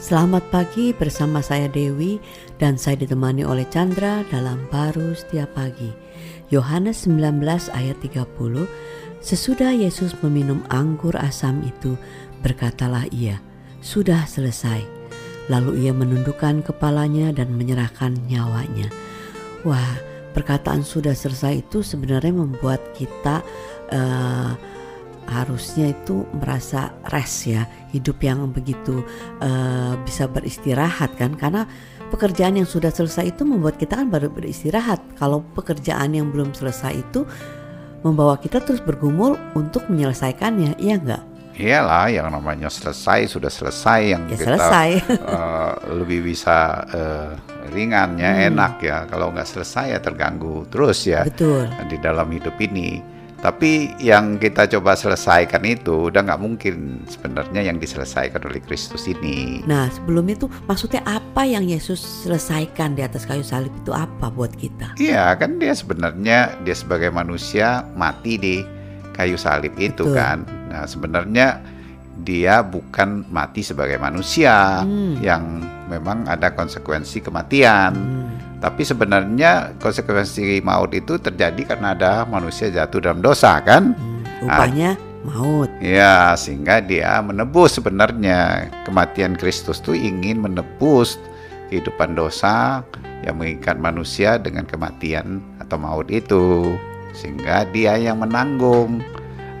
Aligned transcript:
Selamat 0.00 0.48
pagi 0.48 0.96
bersama 0.96 1.44
saya 1.44 1.68
Dewi 1.68 2.16
dan 2.56 2.80
saya 2.80 3.04
ditemani 3.04 3.44
oleh 3.44 3.68
Chandra 3.68 4.24
dalam 4.32 4.64
Baru 4.72 5.12
Setiap 5.12 5.52
Pagi. 5.52 5.92
Yohanes 6.48 7.04
19 7.04 7.44
ayat 7.68 8.00
30 8.00 8.24
Sesudah 9.20 9.76
Yesus 9.76 10.16
meminum 10.24 10.64
anggur 10.72 11.12
asam 11.20 11.60
itu 11.68 12.00
berkatalah 12.40 13.12
ia, 13.12 13.44
sudah 13.84 14.24
selesai. 14.24 14.80
Lalu 15.52 15.84
ia 15.84 15.92
menundukkan 15.92 16.64
kepalanya 16.64 17.36
dan 17.36 17.52
menyerahkan 17.52 18.16
nyawanya. 18.24 18.88
Wah, 19.68 20.00
perkataan 20.32 20.80
sudah 20.80 21.12
selesai 21.12 21.60
itu 21.60 21.84
sebenarnya 21.84 22.32
membuat 22.32 22.80
kita 22.96 23.44
uh, 23.92 24.56
harusnya 25.30 25.94
itu 25.94 26.26
merasa 26.34 26.90
rest 27.14 27.46
ya 27.46 27.62
hidup 27.94 28.18
yang 28.18 28.50
begitu 28.50 29.06
uh, 29.38 29.94
bisa 30.02 30.26
beristirahat 30.26 31.14
kan 31.14 31.38
karena 31.38 31.70
pekerjaan 32.10 32.58
yang 32.58 32.66
sudah 32.66 32.90
selesai 32.90 33.30
itu 33.30 33.46
membuat 33.46 33.78
kita 33.78 34.02
kan 34.02 34.10
baru 34.10 34.26
beristirahat 34.26 34.98
kalau 35.14 35.46
pekerjaan 35.54 36.12
yang 36.12 36.34
belum 36.34 36.50
selesai 36.50 36.98
itu 36.98 37.22
membawa 38.02 38.34
kita 38.42 38.58
terus 38.58 38.82
bergumul 38.82 39.38
untuk 39.54 39.86
menyelesaikannya 39.86 40.76
iya 40.82 40.98
enggak 40.98 41.24
Iyalah 41.60 42.08
yang 42.08 42.32
namanya 42.32 42.72
selesai 42.72 43.36
sudah 43.36 43.52
selesai 43.52 44.16
yang 44.16 44.24
ya, 44.32 44.38
kita 44.38 44.56
selesai. 44.56 44.90
uh, 45.28 45.76
lebih 45.92 46.32
bisa 46.32 46.88
uh, 46.88 47.36
ringannya 47.68 48.32
hmm. 48.32 48.48
enak 48.48 48.74
ya 48.80 49.04
kalau 49.04 49.28
nggak 49.28 49.44
selesai 49.44 49.92
ya 49.92 50.00
terganggu 50.00 50.64
terus 50.72 51.04
ya 51.04 51.20
Betul. 51.28 51.68
di 51.84 52.00
dalam 52.00 52.32
hidup 52.32 52.56
ini 52.64 53.19
tapi 53.40 53.96
yang 53.96 54.36
kita 54.36 54.68
coba 54.68 54.92
selesaikan 54.92 55.64
itu 55.64 56.12
udah 56.12 56.20
nggak 56.28 56.40
mungkin 56.40 57.00
sebenarnya 57.08 57.64
yang 57.64 57.80
diselesaikan 57.80 58.44
oleh 58.44 58.60
Kristus 58.60 59.08
ini. 59.08 59.64
Nah 59.64 59.88
sebelum 59.88 60.28
itu 60.28 60.44
maksudnya 60.68 61.00
apa 61.08 61.48
yang 61.48 61.64
Yesus 61.64 62.28
selesaikan 62.28 62.92
di 62.92 63.00
atas 63.00 63.24
kayu 63.24 63.40
salib 63.40 63.72
itu 63.80 63.96
apa 63.96 64.28
buat 64.28 64.52
kita? 64.52 64.92
Iya 65.00 65.32
kan 65.40 65.56
dia 65.56 65.72
sebenarnya 65.72 66.60
dia 66.68 66.76
sebagai 66.76 67.08
manusia 67.08 67.88
mati 67.96 68.36
di 68.36 68.56
kayu 69.16 69.40
salib 69.40 69.72
itu 69.80 70.04
Betul. 70.04 70.20
kan. 70.20 70.38
Nah 70.68 70.84
sebenarnya 70.84 71.64
dia 72.20 72.60
bukan 72.60 73.24
mati 73.32 73.64
sebagai 73.64 73.96
manusia 73.96 74.84
hmm. 74.84 75.24
yang 75.24 75.64
memang 75.88 76.28
ada 76.28 76.52
konsekuensi 76.52 77.24
kematian. 77.24 77.96
Hmm 77.96 78.29
tapi 78.60 78.84
sebenarnya 78.84 79.72
konsekuensi 79.80 80.60
maut 80.60 80.92
itu 80.92 81.16
terjadi 81.16 81.74
karena 81.74 81.96
ada 81.96 82.12
manusia 82.28 82.68
jatuh 82.68 83.00
dalam 83.00 83.24
dosa 83.24 83.56
kan? 83.64 83.96
Hmm, 83.96 84.20
rupanya 84.44 85.00
maut. 85.24 85.72
Ya, 85.80 86.36
sehingga 86.36 86.84
dia 86.84 87.24
menebus 87.24 87.80
sebenarnya 87.80 88.68
kematian 88.84 89.40
Kristus 89.40 89.80
itu 89.80 89.96
ingin 89.96 90.44
menebus 90.44 91.16
kehidupan 91.72 92.12
dosa 92.12 92.84
yang 93.24 93.40
mengikat 93.40 93.80
manusia 93.80 94.36
dengan 94.36 94.68
kematian 94.68 95.40
atau 95.56 95.80
maut 95.80 96.12
itu. 96.12 96.76
Sehingga 97.16 97.64
dia 97.72 97.96
yang 97.96 98.20
menanggung. 98.20 99.00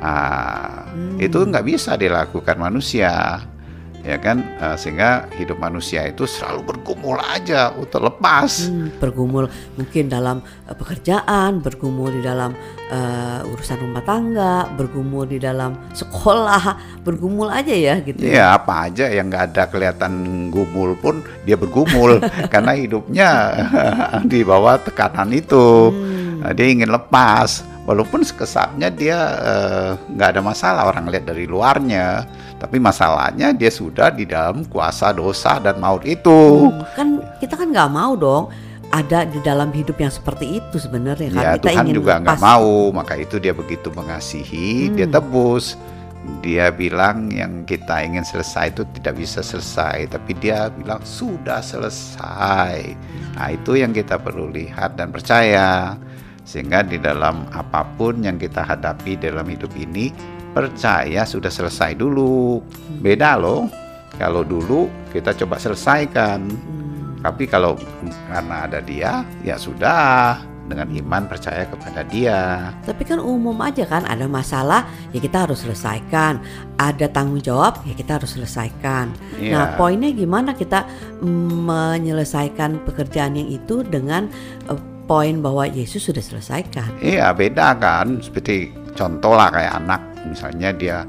Nah, 0.00 0.84
hmm. 0.92 1.24
itu 1.24 1.40
nggak 1.40 1.64
bisa 1.64 1.96
dilakukan 1.96 2.56
manusia 2.56 3.40
ya 4.04 4.16
kan? 4.20 4.42
Uh, 4.58 4.76
sehingga 4.76 5.28
hidup 5.36 5.60
manusia 5.60 6.08
itu 6.08 6.24
selalu 6.24 6.74
bergumul 6.74 7.16
aja 7.20 7.72
untuk 7.76 8.04
lepas. 8.04 8.68
Hmm, 8.68 8.92
bergumul 9.00 9.48
mungkin 9.76 10.08
dalam 10.08 10.44
uh, 10.68 10.74
pekerjaan 10.76 11.60
bergumul 11.60 12.12
di 12.12 12.20
dalam 12.24 12.52
uh, 12.92 13.50
urusan 13.50 13.78
rumah 13.80 14.02
tangga 14.04 14.68
bergumul 14.74 15.24
di 15.28 15.38
dalam 15.38 15.76
sekolah 15.94 16.98
bergumul 17.06 17.48
aja 17.48 17.72
ya 17.72 17.94
gitu 18.04 18.20
ya, 18.20 18.32
ya 18.32 18.44
apa 18.60 18.90
aja 18.90 19.08
yang 19.08 19.30
nggak 19.30 19.54
ada 19.54 19.62
kelihatan 19.68 20.12
gumul 20.52 20.96
pun 20.98 21.24
dia 21.44 21.56
bergumul 21.56 22.20
karena 22.52 22.76
hidupnya 22.76 23.28
di 24.30 24.42
bawah 24.42 24.80
tekanan 24.80 25.32
itu. 25.32 25.92
Hmm. 25.92 26.56
dia 26.56 26.72
ingin 26.72 26.88
lepas 26.88 27.69
walaupun 27.88 28.20
sekesapnya 28.24 28.92
dia 28.92 29.18
nggak 30.10 30.28
uh, 30.28 30.32
ada 30.36 30.42
masalah 30.42 30.82
orang 30.88 31.08
lihat 31.08 31.24
dari 31.28 31.44
luarnya. 31.48 32.26
Tapi 32.60 32.76
masalahnya 32.76 33.56
dia 33.56 33.72
sudah 33.72 34.12
di 34.12 34.28
dalam 34.28 34.68
kuasa 34.68 35.16
dosa 35.16 35.56
dan 35.56 35.80
maut 35.80 36.04
itu. 36.04 36.68
Hmm, 36.68 36.84
kan 36.92 37.08
kita 37.40 37.56
kan 37.56 37.72
nggak 37.72 37.90
mau 37.92 38.12
dong 38.12 38.52
ada 38.90 39.22
di 39.24 39.38
dalam 39.40 39.70
hidup 39.70 39.96
yang 39.96 40.12
seperti 40.12 40.60
itu 40.60 40.76
sebenarnya. 40.76 41.30
Kan 41.30 41.40
ya, 41.40 41.50
kita 41.56 41.66
Tuhan 41.70 41.84
ingin 41.86 41.94
juga 41.96 42.12
nggak 42.20 42.40
mau. 42.42 42.90
Maka 42.92 43.14
itu 43.16 43.40
dia 43.40 43.54
begitu 43.54 43.88
mengasihi 43.94 44.90
hmm. 44.90 44.94
dia 44.98 45.06
tebus. 45.08 45.78
Dia 46.44 46.68
bilang 46.68 47.32
yang 47.32 47.64
kita 47.64 48.04
ingin 48.04 48.28
selesai 48.28 48.76
itu 48.76 48.82
tidak 49.00 49.16
bisa 49.16 49.40
selesai. 49.40 50.10
Tapi 50.12 50.36
dia 50.36 50.68
bilang 50.68 51.00
sudah 51.00 51.64
selesai. 51.64 52.92
Nah 53.40 53.48
itu 53.48 53.80
yang 53.80 53.96
kita 53.96 54.20
perlu 54.20 54.52
lihat 54.52 55.00
dan 55.00 55.08
percaya 55.08 55.96
sehingga 56.44 56.82
di 56.82 56.96
dalam 56.98 57.46
apa 57.52 57.84
pun 57.96 58.24
yang 58.24 58.40
kita 58.40 58.64
hadapi 58.64 59.20
dalam 59.20 59.46
hidup 59.46 59.70
ini 59.76 60.10
percaya 60.50 61.22
sudah 61.22 61.50
selesai 61.50 61.94
dulu. 61.94 62.58
Beda 63.00 63.38
loh. 63.38 63.70
Kalau 64.18 64.44
dulu 64.44 64.90
kita 65.14 65.32
coba 65.32 65.56
selesaikan. 65.56 66.40
Hmm. 66.50 67.20
Tapi 67.20 67.44
kalau 67.44 67.76
karena 68.32 68.64
ada 68.64 68.80
dia, 68.80 69.22
ya 69.44 69.60
sudah 69.60 70.40
dengan 70.70 70.86
iman 70.94 71.26
percaya 71.26 71.66
kepada 71.66 72.06
dia. 72.06 72.70
Tapi 72.86 73.02
kan 73.02 73.18
umum 73.18 73.58
aja 73.58 73.82
kan 73.82 74.06
ada 74.06 74.30
masalah 74.30 74.86
ya 75.10 75.18
kita 75.18 75.50
harus 75.50 75.66
selesaikan, 75.66 76.38
ada 76.78 77.10
tanggung 77.10 77.42
jawab 77.42 77.82
ya 77.82 77.98
kita 77.98 78.22
harus 78.22 78.38
selesaikan. 78.38 79.10
Yeah. 79.42 79.58
Nah 79.58 79.66
poinnya 79.74 80.14
gimana 80.14 80.54
kita 80.54 80.86
menyelesaikan 81.26 82.86
pekerjaan 82.86 83.34
yang 83.34 83.50
itu 83.50 83.82
dengan 83.82 84.30
uh, 84.70 84.78
poin 85.10 85.42
bahwa 85.42 85.66
Yesus 85.66 86.06
sudah 86.06 86.22
selesaikan. 86.22 86.86
Iya 87.02 87.34
beda 87.34 87.74
kan. 87.82 88.22
Seperti 88.22 88.70
contoh 88.94 89.34
lah 89.34 89.50
kayak 89.50 89.82
anak. 89.82 89.98
Misalnya 90.22 90.70
dia 90.70 91.02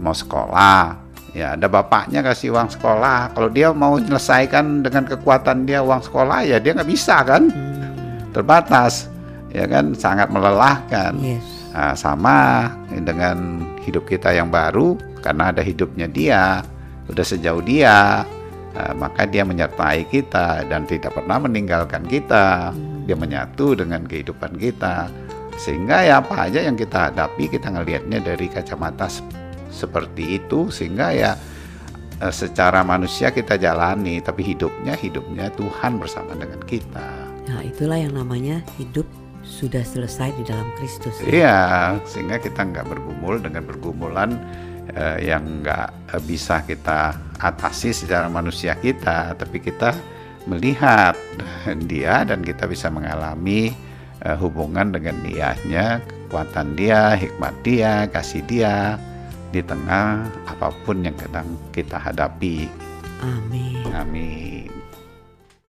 mau 0.00 0.16
sekolah. 0.16 0.96
Ya 1.36 1.52
ada 1.52 1.68
bapaknya 1.68 2.24
kasih 2.24 2.56
uang 2.56 2.72
sekolah. 2.72 3.36
Kalau 3.36 3.52
dia 3.52 3.68
mau 3.76 4.00
menyelesaikan 4.00 4.80
dengan 4.80 5.04
kekuatan 5.04 5.68
dia 5.68 5.84
uang 5.84 6.00
sekolah 6.00 6.48
ya 6.48 6.56
dia 6.56 6.72
nggak 6.72 6.88
bisa 6.88 7.20
kan? 7.20 7.52
Hmm. 7.52 8.32
terbatas. 8.32 9.12
Ya 9.52 9.68
kan? 9.68 9.92
Sangat 9.92 10.32
melelahkan. 10.32 11.12
Yes. 11.20 11.44
nah, 11.76 11.92
sama 11.92 12.68
dengan 12.88 13.68
hidup 13.84 14.08
kita 14.08 14.32
yang 14.32 14.48
baru. 14.48 14.96
Karena 15.20 15.52
ada 15.52 15.60
hidupnya 15.60 16.08
dia. 16.08 16.64
Udah 17.12 17.20
sejauh 17.20 17.60
dia 17.60 18.24
nah, 18.72 18.92
maka 18.96 19.28
dia 19.28 19.44
menyertai 19.46 20.08
kita 20.08 20.66
dan 20.66 20.84
tidak 20.88 21.16
pernah 21.16 21.40
meninggalkan 21.40 22.04
kita 22.08 22.72
hmm. 22.72 23.06
dia 23.08 23.16
menyatu 23.16 23.78
dengan 23.78 24.04
kehidupan 24.04 24.56
kita 24.56 25.08
sehingga 25.60 26.02
ya 26.02 26.24
apa 26.24 26.48
aja 26.48 26.64
yang 26.64 26.76
kita 26.76 27.12
hadapi 27.12 27.46
kita 27.46 27.68
ngelihatnya 27.68 28.24
dari 28.24 28.48
kacamata 28.48 29.08
seperti 29.72 30.40
itu 30.40 30.68
sehingga 30.72 31.12
ya 31.12 31.32
eh, 32.20 32.32
secara 32.32 32.80
manusia 32.84 33.32
kita 33.32 33.60
jalani 33.60 34.20
tapi 34.24 34.44
hidupnya 34.44 34.96
hidupnya 34.96 35.52
Tuhan 35.56 36.00
bersama 36.00 36.36
dengan 36.36 36.60
kita. 36.64 37.08
Nah, 37.42 37.60
itulah 37.66 37.98
yang 37.98 38.14
namanya 38.14 38.62
hidup 38.78 39.04
sudah 39.42 39.82
selesai 39.82 40.30
di 40.38 40.46
dalam 40.46 40.70
Kristus. 40.78 41.18
Ya? 41.18 41.26
Iya, 41.26 41.58
sehingga 42.06 42.38
kita 42.38 42.62
nggak 42.62 42.86
bergumul 42.86 43.42
dengan 43.42 43.66
pergumulan 43.66 44.38
eh, 44.94 45.26
yang 45.26 45.66
nggak 45.66 45.90
bisa 46.24 46.62
kita 46.62 47.18
atasi 47.42 47.90
secara 47.90 48.30
manusia 48.30 48.78
kita, 48.78 49.34
tapi 49.34 49.58
kita 49.58 49.90
melihat 50.46 51.18
dia 51.90 52.22
dan 52.22 52.46
kita 52.46 52.70
bisa 52.70 52.86
mengalami 52.86 53.74
uh, 54.22 54.38
hubungan 54.38 54.94
dengan 54.94 55.18
dianya, 55.26 55.98
kekuatan 56.02 56.78
dia, 56.78 57.18
hikmat 57.18 57.54
dia, 57.66 58.06
kasih 58.08 58.46
dia 58.46 58.96
di 59.52 59.60
tengah 59.60 60.30
apa 60.48 60.72
pun 60.86 61.02
yang 61.02 61.18
kadang 61.18 61.58
kita 61.74 61.98
hadapi. 61.98 62.70
Amin. 63.22 63.84
Amin. 63.92 64.81